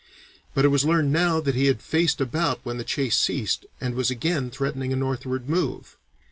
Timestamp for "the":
2.79-2.83